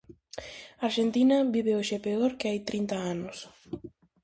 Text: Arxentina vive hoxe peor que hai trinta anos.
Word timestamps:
Arxentina 0.87 1.37
vive 1.55 1.73
hoxe 1.79 1.97
peor 2.05 2.31
que 2.39 2.49
hai 2.49 2.59
trinta 2.69 2.97
anos. 3.13 3.37